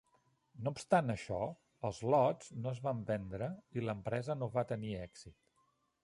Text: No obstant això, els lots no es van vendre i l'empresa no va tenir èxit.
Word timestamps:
No 0.67 0.71
obstant 0.75 1.13
això, 1.13 1.41
els 1.89 1.99
lots 2.15 2.49
no 2.63 2.71
es 2.75 2.81
van 2.87 3.03
vendre 3.09 3.49
i 3.79 3.83
l'empresa 3.89 4.37
no 4.39 4.49
va 4.57 4.65
tenir 4.73 4.95
èxit. 5.03 5.37